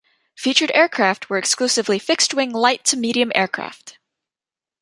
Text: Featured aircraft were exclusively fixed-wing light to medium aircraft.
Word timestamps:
Featured 0.35 0.71
aircraft 0.73 1.29
were 1.29 1.37
exclusively 1.37 1.99
fixed-wing 1.99 2.49
light 2.53 2.83
to 2.85 2.97
medium 2.97 3.31
aircraft. 3.35 3.99